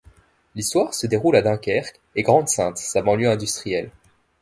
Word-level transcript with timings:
L'histoire 0.55 0.95
se 0.95 1.05
déroule 1.05 1.35
à 1.35 1.43
Dunkerque 1.43 1.99
et 2.15 2.23
Grande-Synthe 2.23 2.77
sa 2.79 3.03
banlieue 3.03 3.29
industrielle. 3.29 3.91